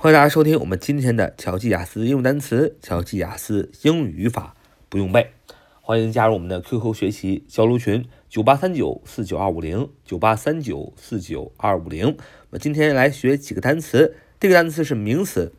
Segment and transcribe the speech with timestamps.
[0.00, 4.54] 欢迎大家收听我们今天的巧记雅思英语单词、巧记雅思英语语法
[4.88, 5.32] 不用背。
[5.80, 12.06] 欢迎加入我们的 QQ 学习交流群：九八三九四九二五零九八三九四九二五零。
[12.06, 12.14] 我
[12.50, 15.52] 们今天来学几个单词，这个单词是名词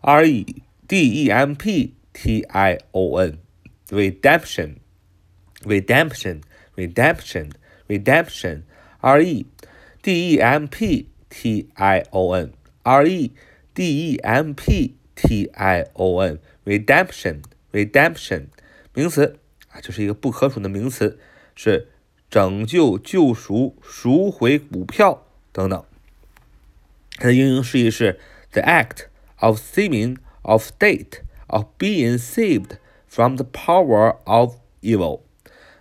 [0.06, 3.38] R E D E M P T I O N
[3.90, 4.78] redemption
[5.64, 6.42] redemption
[6.76, 7.52] redemption
[7.88, 8.64] redemption
[9.00, 9.46] R E
[10.02, 12.54] D E M P T I O N
[12.84, 13.32] R E
[13.74, 18.48] D E M P T I O N redemption redemption
[18.94, 21.20] 名词啊，就是一个不可数的名词，
[21.56, 21.88] 是
[22.30, 25.86] 拯救、救赎、赎回股票等等。
[27.18, 28.20] 它的英英释义是
[28.52, 29.06] the act。
[29.40, 35.22] of saving of state of being saved from the power of evil，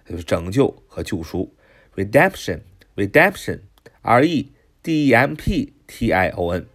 [0.09, 1.55] 就是拯救和救赎。
[1.95, 2.61] redemption
[2.97, 3.61] redemption
[4.03, 6.67] r e d e m p t i o n，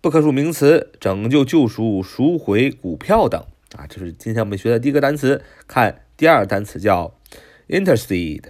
[0.00, 3.44] 不可数名词，拯救、救赎、赎回股票等
[3.76, 5.42] 啊，这是今天我们学的第一个单词。
[5.66, 7.16] 看第二个单词叫
[7.68, 8.44] intercede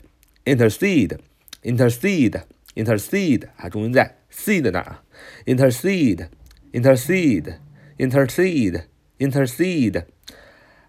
[0.45, 1.19] intercede
[1.63, 2.43] intercede
[2.75, 4.99] intercede 啊，重音在 seed 那儿，
[5.47, 6.29] intercede。
[6.75, 7.61] intercede,
[7.99, 10.07] intercede, intercede,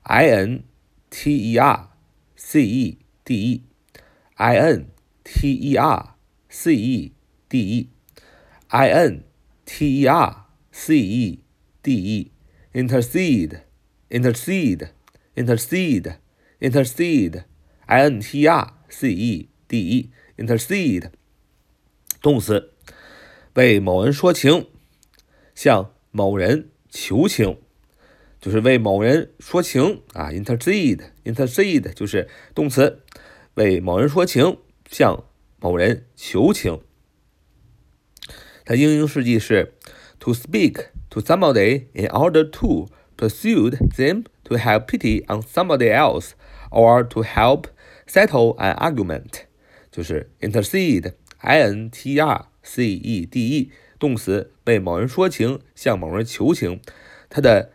[0.03, 0.63] i n
[1.09, 1.89] t e r
[2.35, 3.63] c e d e,
[4.37, 4.87] i n
[5.23, 6.15] t e r
[6.49, 7.11] c e
[7.49, 7.89] d e,
[8.69, 9.23] i n
[9.65, 11.43] t e r c e
[11.83, 12.31] d e,
[12.73, 13.63] intercede,
[14.09, 14.93] intercede,
[15.35, 16.19] intercede,
[16.59, 17.45] intercede,
[17.87, 21.11] i n t e r c e d e, intercede，
[22.21, 22.73] 动词，
[23.55, 24.67] 为某人说情。
[25.55, 27.57] 向某人求情，
[28.39, 30.29] 就是为某人说情啊。
[30.29, 33.03] intercede，intercede 就是动词，
[33.55, 34.57] 为某人说情，
[34.89, 35.25] 向
[35.59, 36.81] 某人求情。
[38.65, 39.73] 它英英释义是
[40.19, 42.87] to speak to somebody in order to
[43.17, 46.31] persuade them to have pity on somebody else
[46.69, 47.65] or to help
[48.07, 49.43] settle an argument，
[49.91, 53.70] 就是 intercede，i n t r C e d e。
[53.98, 56.82] 动词被某人说情，向某人求情，
[57.30, 57.72] 它的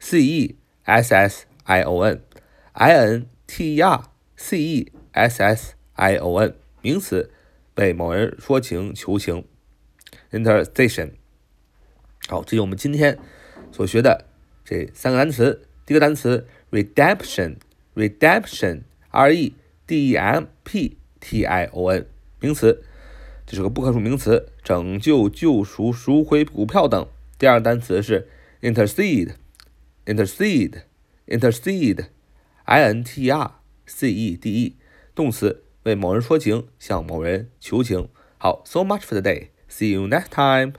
[0.00, 5.74] c e s s i o n，i n t e r c e s s
[5.92, 7.30] i o n，名词
[7.74, 9.44] 被某人说情求情
[10.30, 11.10] ，intercession。
[12.26, 13.18] 好，这是我们今天
[13.70, 14.24] 所学的
[14.66, 15.62] 这三个单词。
[15.86, 16.46] 第一个单词。
[16.72, 17.56] redemption
[17.94, 19.54] redemption r e
[19.86, 22.06] d e m p t i o n
[22.40, 22.82] 名词，
[23.46, 27.06] 这是个不可数名词，拯救、救赎、赎回股票等。
[27.38, 28.28] 第二个单词是
[28.60, 29.34] intercede
[30.04, 30.82] intercede
[31.26, 32.06] intercede
[32.64, 33.52] i n t r
[33.86, 34.76] c e d e
[35.14, 38.08] 动词，为某人说情，向某人求情。
[38.38, 39.48] 好，so much for today.
[39.70, 40.72] See you next time.